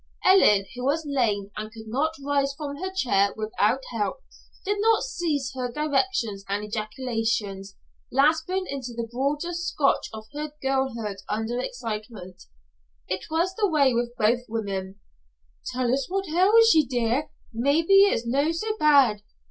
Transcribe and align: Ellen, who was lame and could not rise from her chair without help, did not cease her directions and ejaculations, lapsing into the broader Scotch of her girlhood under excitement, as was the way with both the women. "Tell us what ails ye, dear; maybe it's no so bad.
Ellen, 0.25 0.65
who 0.73 0.83
was 0.83 1.05
lame 1.05 1.51
and 1.55 1.71
could 1.71 1.85
not 1.85 2.15
rise 2.25 2.55
from 2.55 2.77
her 2.77 2.91
chair 2.91 3.35
without 3.37 3.81
help, 3.91 4.23
did 4.65 4.77
not 4.81 5.03
cease 5.03 5.53
her 5.53 5.71
directions 5.71 6.43
and 6.49 6.63
ejaculations, 6.63 7.75
lapsing 8.11 8.65
into 8.67 8.93
the 8.95 9.07
broader 9.11 9.53
Scotch 9.53 10.09
of 10.11 10.25
her 10.33 10.53
girlhood 10.59 11.17
under 11.29 11.59
excitement, 11.59 12.45
as 13.11 13.19
was 13.29 13.53
the 13.53 13.69
way 13.69 13.93
with 13.93 14.15
both 14.17 14.47
the 14.47 14.51
women. 14.51 14.99
"Tell 15.71 15.93
us 15.93 16.09
what 16.09 16.27
ails 16.29 16.73
ye, 16.73 16.83
dear; 16.83 17.29
maybe 17.53 18.05
it's 18.05 18.25
no 18.25 18.51
so 18.51 18.75
bad. 18.77 19.21